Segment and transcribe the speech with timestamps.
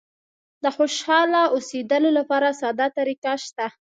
[0.63, 3.65] د خوشاله اوسېدلو لپاره ساده طریقه شته.